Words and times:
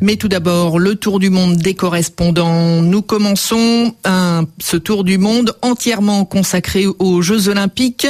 Mais 0.00 0.16
tout 0.16 0.28
d'abord, 0.28 0.78
le 0.78 0.96
tour 0.96 1.18
du 1.18 1.30
monde 1.30 1.56
des 1.56 1.74
correspondants. 1.74 2.82
Nous 2.82 3.00
commençons 3.00 3.94
un, 4.04 4.44
ce 4.58 4.76
tour 4.76 5.02
du 5.02 5.16
monde 5.16 5.56
entièrement 5.62 6.24
consacré 6.26 6.84
aux 6.86 7.22
Jeux 7.22 7.48
Olympiques 7.48 8.06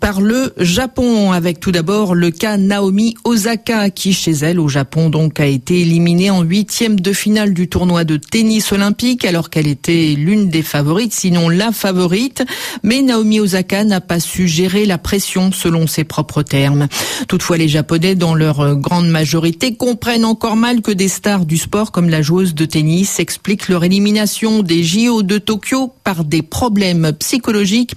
par 0.00 0.20
le 0.20 0.52
Japon, 0.58 1.32
avec 1.32 1.60
tout 1.60 1.72
d'abord 1.72 2.14
le 2.14 2.30
cas 2.30 2.58
Naomi 2.58 3.14
Osaka, 3.24 3.88
qui 3.90 4.12
chez 4.12 4.32
elle 4.32 4.60
au 4.60 4.68
Japon 4.68 5.08
donc 5.08 5.40
a 5.40 5.46
été 5.46 5.80
éliminée 5.80 6.30
en 6.30 6.42
huitième 6.42 7.00
de 7.00 7.12
finale 7.12 7.54
du 7.54 7.68
tournoi 7.68 8.04
de 8.04 8.16
tennis 8.16 8.72
olympique, 8.72 9.24
alors 9.24 9.48
qu'elle 9.48 9.68
était 9.68 10.14
l'une 10.18 10.50
des 10.50 10.62
favorites, 10.62 11.14
sinon 11.14 11.48
la 11.48 11.72
favorite. 11.72 12.44
Mais 12.82 13.00
Naomi 13.00 13.40
Osaka 13.40 13.84
n'a 13.84 14.00
pas 14.02 14.20
su 14.20 14.46
gérer 14.46 14.84
la 14.84 14.98
pression 14.98 15.52
selon 15.52 15.86
ses 15.86 16.04
propres 16.04 16.42
termes. 16.42 16.88
Toutefois, 17.28 17.56
les 17.56 17.68
Japonais, 17.68 18.14
dans 18.14 18.34
leur 18.34 18.76
grande 18.76 19.08
majorité, 19.08 19.74
comprennent 19.74 20.24
encore 20.24 20.56
mal 20.56 20.82
que 20.82 20.92
des 20.92 21.03
stars 21.08 21.46
du 21.46 21.56
sport 21.56 21.92
comme 21.92 22.08
la 22.08 22.22
joueuse 22.22 22.54
de 22.54 22.64
tennis 22.64 23.18
expliquent 23.18 23.68
leur 23.68 23.84
élimination 23.84 24.62
des 24.62 24.82
JO 24.82 25.22
de 25.22 25.38
Tokyo 25.38 25.92
par 26.04 26.24
des 26.24 26.42
problèmes 26.42 27.12
psychologiques, 27.18 27.94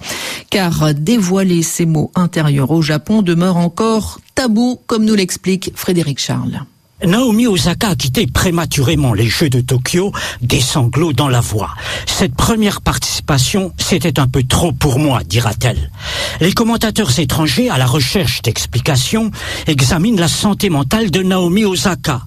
car 0.50 0.94
dévoiler 0.94 1.62
ces 1.62 1.86
mots 1.86 2.10
intérieurs 2.14 2.70
au 2.70 2.82
Japon 2.82 3.22
demeure 3.22 3.56
encore 3.56 4.20
tabou, 4.34 4.80
comme 4.86 5.04
nous 5.04 5.14
l'explique 5.14 5.72
Frédéric 5.74 6.18
Charles. 6.18 6.64
Naomi 7.04 7.46
Osaka 7.46 7.90
a 7.90 7.94
quitté 7.94 8.26
prématurément 8.26 9.14
les 9.14 9.28
Jeux 9.28 9.50
de 9.50 9.60
Tokyo, 9.60 10.12
des 10.42 10.60
sanglots 10.60 11.12
dans 11.12 11.28
la 11.28 11.40
voix. 11.40 11.74
Cette 12.06 12.34
première 12.34 12.80
participation, 12.80 13.72
c'était 13.78 14.18
un 14.18 14.26
peu 14.26 14.42
trop 14.42 14.72
pour 14.72 14.98
moi, 14.98 15.22
dira-t-elle. 15.24 15.92
Les 16.40 16.52
commentateurs 16.52 17.16
étrangers, 17.20 17.70
à 17.70 17.78
la 17.78 17.86
recherche 17.86 18.42
d'explications, 18.42 19.30
examinent 19.68 20.18
la 20.18 20.28
santé 20.28 20.70
mentale 20.70 21.12
de 21.12 21.22
Naomi 21.22 21.64
Osaka. 21.64 22.22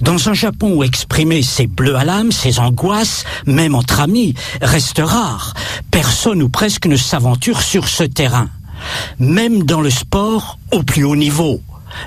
Dans 0.00 0.28
un 0.28 0.34
Japon 0.34 0.74
où 0.74 0.84
exprimer 0.84 1.42
ses 1.42 1.66
bleus 1.66 1.96
à 1.96 2.04
l'âme, 2.04 2.32
ses 2.32 2.58
angoisses, 2.58 3.24
même 3.46 3.74
entre 3.74 4.00
amis, 4.00 4.34
reste 4.60 5.00
rare, 5.02 5.54
personne 5.90 6.42
ou 6.42 6.48
presque 6.48 6.86
ne 6.86 6.96
s'aventure 6.96 7.62
sur 7.62 7.88
ce 7.88 8.04
terrain. 8.04 8.48
Même 9.18 9.62
dans 9.64 9.80
le 9.80 9.90
sport 9.90 10.58
au 10.70 10.82
plus 10.82 11.04
haut 11.04 11.16
niveau. 11.16 11.60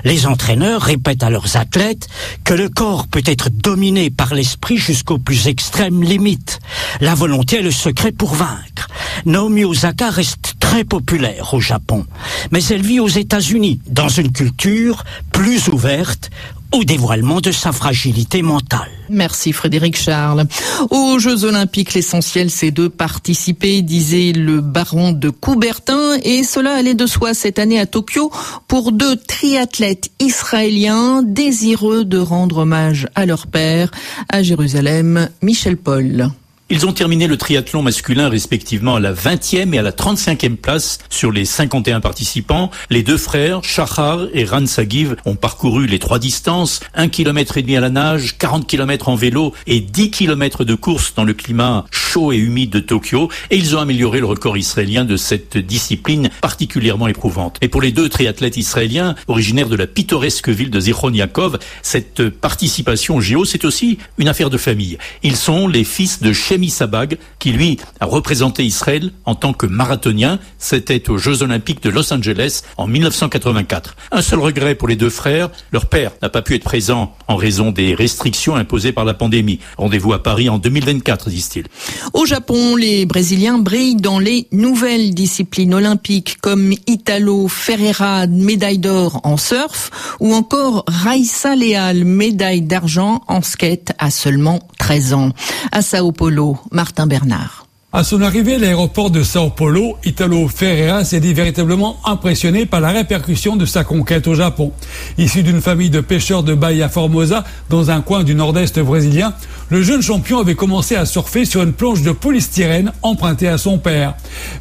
Les 0.04 0.26
entraîneurs 0.26 0.82
répètent 0.82 1.22
à 1.22 1.30
leurs 1.30 1.56
athlètes 1.56 2.08
que 2.44 2.54
le 2.54 2.68
corps 2.68 3.06
peut 3.06 3.22
être 3.24 3.50
dominé 3.50 4.10
par 4.10 4.34
l'esprit 4.34 4.76
jusqu'aux 4.76 5.18
plus 5.18 5.48
extrêmes 5.48 6.02
limites. 6.02 6.60
La 7.00 7.14
volonté 7.14 7.58
est 7.58 7.62
le 7.62 7.70
secret 7.70 8.12
pour 8.12 8.34
vaincre. 8.34 8.88
Naomi 9.24 9.64
Osaka 9.64 10.10
reste 10.10 10.54
très 10.60 10.84
populaire 10.84 11.54
au 11.54 11.60
Japon, 11.60 12.04
mais 12.50 12.62
elle 12.64 12.82
vit 12.82 13.00
aux 13.00 13.08
États-Unis, 13.08 13.80
dans 13.86 14.08
une 14.08 14.32
culture 14.32 15.04
plus 15.32 15.68
ouverte 15.68 16.30
au 16.76 16.84
dévoilement 16.84 17.40
de 17.40 17.52
sa 17.52 17.72
fragilité 17.72 18.42
mentale. 18.42 18.90
Merci 19.08 19.52
Frédéric 19.52 19.96
Charles. 19.96 20.44
Aux 20.90 21.18
Jeux 21.18 21.44
Olympiques, 21.44 21.94
l'essentiel 21.94 22.50
c'est 22.50 22.70
de 22.70 22.88
participer, 22.88 23.80
disait 23.80 24.32
le 24.32 24.60
baron 24.60 25.12
de 25.12 25.30
Coubertin, 25.30 26.18
et 26.22 26.42
cela 26.42 26.74
allait 26.74 26.94
de 26.94 27.06
soi 27.06 27.32
cette 27.32 27.58
année 27.58 27.80
à 27.80 27.86
Tokyo 27.86 28.30
pour 28.68 28.92
deux 28.92 29.16
triathlètes 29.16 30.10
israéliens 30.20 31.22
désireux 31.22 32.04
de 32.04 32.18
rendre 32.18 32.58
hommage 32.58 33.08
à 33.14 33.24
leur 33.24 33.46
père 33.46 33.90
à 34.28 34.42
Jérusalem, 34.42 35.30
Michel 35.40 35.78
Paul. 35.78 36.30
Ils 36.68 36.84
ont 36.84 36.92
terminé 36.92 37.28
le 37.28 37.36
triathlon 37.36 37.80
masculin 37.80 38.28
respectivement 38.28 38.96
à 38.96 39.00
la 39.00 39.12
20e 39.12 39.72
et 39.72 39.78
à 39.78 39.82
la 39.82 39.92
35e 39.92 40.56
place 40.56 40.98
sur 41.08 41.30
les 41.30 41.44
51 41.44 42.00
participants. 42.00 42.72
Les 42.90 43.04
deux 43.04 43.18
frères, 43.18 43.62
Shachar 43.62 44.26
et 44.34 44.44
Ran 44.44 44.66
Sagiv, 44.66 45.14
ont 45.26 45.36
parcouru 45.36 45.86
les 45.86 46.00
trois 46.00 46.18
distances, 46.18 46.80
1 46.94 47.06
km 47.06 47.56
et 47.56 47.62
demi 47.62 47.76
à 47.76 47.80
la 47.80 47.90
nage, 47.90 48.36
40 48.38 48.66
km 48.66 49.10
en 49.10 49.14
vélo 49.14 49.54
et 49.68 49.78
10 49.78 50.10
km 50.10 50.64
de 50.64 50.74
course 50.74 51.14
dans 51.14 51.22
le 51.22 51.34
climat 51.34 51.84
chaud 51.92 52.32
et 52.32 52.36
humide 52.36 52.70
de 52.70 52.80
Tokyo 52.80 53.30
et 53.50 53.58
ils 53.58 53.76
ont 53.76 53.78
amélioré 53.78 54.18
le 54.18 54.26
record 54.26 54.56
israélien 54.56 55.04
de 55.04 55.16
cette 55.16 55.58
discipline 55.58 56.30
particulièrement 56.40 57.06
éprouvante. 57.06 57.58
Et 57.60 57.68
pour 57.68 57.80
les 57.80 57.92
deux 57.92 58.08
triathlètes 58.08 58.56
israéliens, 58.56 59.14
originaires 59.28 59.68
de 59.68 59.76
la 59.76 59.86
pittoresque 59.86 60.48
ville 60.48 60.70
de 60.70 60.80
Zichron 60.80 61.12
Yaakov, 61.12 61.60
cette 61.82 62.28
participation 62.28 63.20
géo, 63.20 63.44
c'est 63.44 63.64
aussi 63.64 63.98
une 64.18 64.26
affaire 64.26 64.50
de 64.50 64.58
famille. 64.58 64.98
Ils 65.22 65.36
sont 65.36 65.68
les 65.68 65.84
fils 65.84 66.20
de 66.20 66.32
Shemi 66.56 66.70
Sabag, 66.70 67.18
qui 67.38 67.52
lui 67.52 67.78
a 68.00 68.06
représenté 68.06 68.64
Israël 68.64 69.12
en 69.26 69.34
tant 69.34 69.52
que 69.52 69.66
marathonien. 69.66 70.38
C'était 70.58 71.10
aux 71.10 71.18
Jeux 71.18 71.42
Olympiques 71.42 71.82
de 71.82 71.90
Los 71.90 72.14
Angeles 72.14 72.62
en 72.78 72.86
1984. 72.86 73.94
Un 74.10 74.22
seul 74.22 74.38
regret 74.38 74.74
pour 74.74 74.88
les 74.88 74.96
deux 74.96 75.10
frères, 75.10 75.50
leur 75.70 75.84
père 75.84 76.12
n'a 76.22 76.30
pas 76.30 76.40
pu 76.40 76.54
être 76.54 76.64
présent 76.64 77.14
en 77.28 77.36
raison 77.36 77.72
des 77.72 77.94
restrictions 77.94 78.56
imposées 78.56 78.92
par 78.92 79.04
la 79.04 79.12
pandémie. 79.12 79.60
Rendez-vous 79.76 80.14
à 80.14 80.22
Paris 80.22 80.48
en 80.48 80.56
2024, 80.56 81.28
disent-ils. 81.28 81.66
Au 82.14 82.24
Japon, 82.24 82.74
les 82.74 83.04
Brésiliens 83.04 83.58
brillent 83.58 83.96
dans 83.96 84.18
les 84.18 84.48
nouvelles 84.50 85.14
disciplines 85.14 85.74
olympiques 85.74 86.38
comme 86.40 86.72
Italo 86.86 87.48
Ferreira, 87.48 88.26
médaille 88.26 88.78
d'or 88.78 89.20
en 89.24 89.36
surf, 89.36 89.90
ou 90.20 90.32
encore 90.32 90.84
Raissa 90.88 91.54
Leal, 91.54 92.06
médaille 92.06 92.62
d'argent 92.62 93.20
en 93.28 93.42
skate 93.42 93.92
à 93.98 94.10
seulement 94.10 94.60
13 94.78 95.12
ans. 95.12 95.32
À 95.72 95.82
Sao 95.82 96.12
Paulo, 96.12 96.45
Martin 96.70 97.06
Bernard. 97.06 97.66
À 97.92 98.04
son 98.04 98.20
arrivée 98.20 98.56
à 98.56 98.58
l'aéroport 98.58 99.10
de 99.10 99.22
Sao 99.22 99.48
Paulo, 99.48 99.96
Italo 100.04 100.48
Ferreira 100.48 101.02
s'est 101.02 101.18
dit 101.20 101.32
véritablement 101.32 101.96
impressionné 102.04 102.66
par 102.66 102.80
la 102.80 102.90
répercussion 102.90 103.56
de 103.56 103.64
sa 103.64 103.84
conquête 103.84 104.26
au 104.26 104.34
Japon. 104.34 104.72
Issu 105.16 105.42
d'une 105.42 105.62
famille 105.62 105.88
de 105.88 106.00
pêcheurs 106.00 106.42
de 106.42 106.52
Bahia 106.52 106.90
Formosa, 106.90 107.44
dans 107.70 107.90
un 107.90 108.02
coin 108.02 108.22
du 108.22 108.34
nord-est 108.34 108.78
brésilien, 108.80 109.32
le 109.68 109.82
jeune 109.82 110.02
champion 110.02 110.38
avait 110.38 110.54
commencé 110.54 110.94
à 110.94 111.06
surfer 111.06 111.44
sur 111.44 111.62
une 111.62 111.72
planche 111.72 112.02
de 112.02 112.12
polystyrène 112.12 112.92
empruntée 113.02 113.48
à 113.48 113.58
son 113.58 113.78
père. 113.78 114.14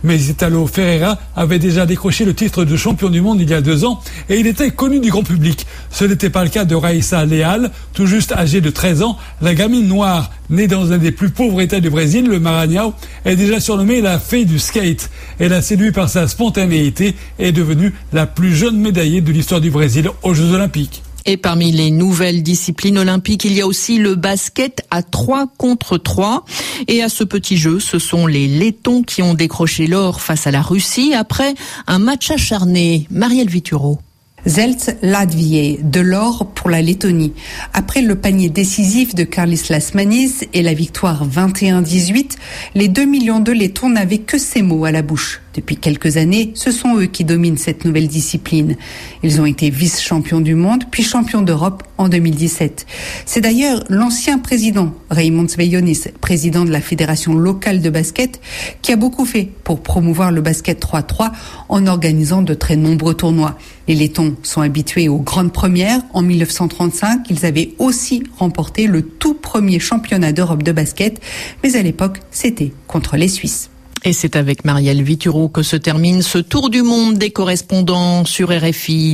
Mais 0.04 0.20
Italo 0.20 0.66
Ferreira 0.66 1.20
avait 1.36 1.60
déjà 1.60 1.86
décroché 1.86 2.26
le 2.26 2.34
titre 2.34 2.66
de 2.66 2.76
champion 2.76 3.10
du 3.10 3.22
monde 3.22 3.40
il 3.40 3.50
y 3.50 3.54
a 3.54 3.62
deux 3.62 3.86
ans 3.86 4.02
et 4.30 4.40
il 4.40 4.48
était 4.48 4.72
connu 4.72 5.00
du 5.00 5.12
grand 5.12 5.24
public. 5.24 5.68
Ce 5.92 6.06
n'était 6.06 6.32
pas 6.32 6.44
le 6.44 6.50
cas 6.50 6.66
de 6.66 6.76
Raissa 6.76 7.24
Leal, 7.26 7.70
tout 7.94 8.08
juste 8.08 8.32
âgée 8.32 8.62
de 8.62 8.70
13 8.72 9.04
ans, 9.04 9.18
la 9.42 9.54
gamine 9.54 9.88
noire, 9.88 10.32
née 10.50 10.68
dans 10.68 10.92
un 10.92 10.98
des 10.98 11.12
plus 11.12 11.30
pauvres 11.30 11.62
états 11.62 11.80
du 11.80 11.90
Brésil, 11.90 12.28
le 12.28 12.40
Maranhão, 12.40 12.94
est 13.26 13.36
déjà 13.36 13.60
surnommée 13.60 14.02
la 14.02 14.18
fée 14.18 14.46
du 14.46 14.58
skate. 14.58 15.10
Elle 15.40 15.54
a 15.54 15.62
séduit 15.62 15.92
par 15.92 16.10
sa 16.10 16.28
spontanéité 16.28 17.16
et 17.38 17.50
est 17.50 17.52
devenue 17.52 17.94
la 18.12 18.26
plus 18.26 18.56
jeune 18.56 18.78
médaillée 18.78 19.22
de 19.22 19.32
l'histoire 19.32 19.62
du 19.62 19.70
Brésil 19.70 20.10
aux 20.24 20.34
Jeux 20.34 20.52
Olympiques. 20.52 21.04
Et 21.26 21.38
parmi 21.38 21.72
les 21.72 21.90
nouvelles 21.90 22.44
disciplines 22.44 22.98
olympiques, 22.98 23.46
il 23.46 23.54
y 23.54 23.62
a 23.62 23.68
aussi 23.68 23.98
le 23.98 24.16
basket 24.16 24.86
à 24.92 25.02
3 25.02 25.48
contre 25.58 25.98
3. 25.98 26.46
Et 26.88 27.02
à 27.02 27.10
ce 27.10 27.24
petit 27.24 27.58
jeu, 27.58 27.80
ce 27.80 27.98
sont 27.98 28.28
les 28.28 28.48
Lettons 28.48 29.02
qui 29.02 29.24
ont 29.24 29.34
décroché 29.34 29.88
l'or 29.88 30.22
face 30.22 30.46
à 30.46 30.52
la 30.52 30.62
Russie 30.62 31.14
après 31.16 31.56
un 31.88 32.00
match 32.00 32.30
acharné. 32.30 33.08
Marielle 33.10 33.50
Vituro. 33.50 34.00
Zelts 34.46 34.96
Latvier, 35.02 35.80
de 35.82 36.00
l'or 36.00 36.52
pour 36.54 36.70
la 36.70 36.84
Lettonie. 36.84 37.34
Après 37.74 38.02
le 38.02 38.16
panier 38.16 38.50
décisif 38.50 39.16
de 39.16 39.24
Carlis 39.24 39.64
Lasmanis 39.70 40.44
et 40.54 40.62
la 40.62 40.76
victoire 40.76 41.28
21-18, 41.28 42.38
les 42.76 42.88
2 42.88 43.06
millions 43.06 43.40
de 43.40 43.52
Lettons 43.52 43.90
n'avaient 43.90 44.20
que 44.20 44.38
ces 44.38 44.62
mots 44.62 44.86
à 44.86 44.92
la 44.92 45.02
bouche. 45.02 45.42
Depuis 45.56 45.78
quelques 45.78 46.18
années, 46.18 46.52
ce 46.54 46.70
sont 46.70 46.98
eux 46.98 47.06
qui 47.06 47.24
dominent 47.24 47.58
cette 47.58 47.86
nouvelle 47.86 48.10
discipline. 48.10 48.76
Ils 49.24 49.40
ont 49.40 49.46
été 49.46 49.70
vice-champions 49.70 50.42
du 50.42 50.54
monde, 50.54 50.84
puis 50.92 51.02
champions 51.02 51.42
d'Europe 51.42 51.84
en 51.98 52.10
2017. 52.10 52.86
C'est 53.26 53.40
d'ailleurs 53.40 53.86
l'ancien 53.88 54.38
président, 54.38 54.94
Raymond 55.10 55.48
Sveyonis, 55.48 56.04
président 56.20 56.66
de 56.66 56.72
la 56.72 56.82
Fédération 56.82 57.34
locale 57.34 57.82
de 57.82 57.90
basket, 57.90 58.42
qui 58.82 58.92
a 58.92 58.98
beaucoup 58.98 59.24
fait 59.24 59.50
pour 59.64 59.82
promouvoir 59.82 60.34
le 60.34 60.42
basket 60.42 60.84
3-3 60.84 61.32
en 61.70 61.88
organisant 61.88 62.42
de 62.42 62.54
très 62.54 62.76
nombreux 62.76 63.14
tournois. 63.14 63.58
Les 63.88 63.96
Lettons 63.96 64.36
sont 64.44 64.60
habitués 64.60 65.08
aux 65.08 65.20
grandes 65.20 65.54
premières. 65.54 66.02
En 66.14 66.22
1935, 66.22 67.30
ils 67.30 67.46
avaient 67.46 67.72
aussi 67.80 68.24
remporté 68.38 68.88
le 68.88 69.04
tout 69.04 69.36
premier 69.36 69.80
championnat 69.80 70.34
d'Europe 70.34 70.64
de 70.64 70.74
basket, 70.74 71.22
mais 71.64 71.78
à 71.78 71.82
l'époque, 71.82 72.20
c'était 72.30 72.74
contre 72.88 73.16
les 73.16 73.30
Suisses. 73.30 73.70
Et 74.08 74.14
c'est 74.14 74.36
avec 74.36 74.66
Marielle 74.66 75.02
Vituro 75.02 75.50
que 75.50 75.64
se 75.64 75.76
termine 75.76 76.22
ce 76.22 76.38
tour 76.38 76.70
du 76.70 76.84
monde 76.84 77.18
des 77.18 77.32
correspondants 77.32 78.24
sur 78.24 78.50
RFI. 78.50 79.14